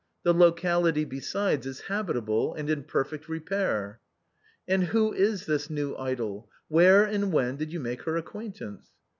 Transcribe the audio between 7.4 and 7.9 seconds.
did you